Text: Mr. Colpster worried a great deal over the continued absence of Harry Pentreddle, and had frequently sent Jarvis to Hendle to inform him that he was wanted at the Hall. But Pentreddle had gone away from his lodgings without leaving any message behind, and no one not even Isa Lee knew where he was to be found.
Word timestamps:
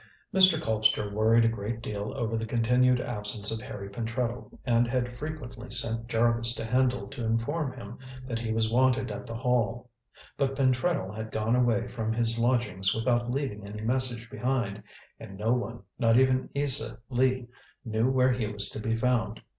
Mr. 0.33 0.59
Colpster 0.59 1.13
worried 1.13 1.45
a 1.45 1.47
great 1.47 1.79
deal 1.79 2.11
over 2.15 2.35
the 2.35 2.47
continued 2.47 2.99
absence 2.99 3.51
of 3.51 3.61
Harry 3.61 3.87
Pentreddle, 3.87 4.57
and 4.65 4.87
had 4.87 5.15
frequently 5.15 5.69
sent 5.69 6.07
Jarvis 6.07 6.55
to 6.55 6.65
Hendle 6.65 7.07
to 7.11 7.23
inform 7.23 7.71
him 7.73 7.99
that 8.27 8.39
he 8.39 8.51
was 8.51 8.67
wanted 8.67 9.11
at 9.11 9.27
the 9.27 9.35
Hall. 9.35 9.91
But 10.37 10.55
Pentreddle 10.55 11.15
had 11.15 11.29
gone 11.29 11.55
away 11.55 11.87
from 11.87 12.13
his 12.13 12.39
lodgings 12.39 12.95
without 12.95 13.29
leaving 13.29 13.63
any 13.67 13.81
message 13.81 14.27
behind, 14.31 14.81
and 15.19 15.37
no 15.37 15.53
one 15.53 15.83
not 15.99 16.17
even 16.17 16.49
Isa 16.55 16.97
Lee 17.11 17.45
knew 17.85 18.09
where 18.09 18.31
he 18.31 18.47
was 18.47 18.69
to 18.69 18.79
be 18.79 18.95
found. 18.95 19.39